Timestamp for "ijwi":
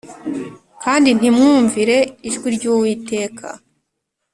2.27-2.47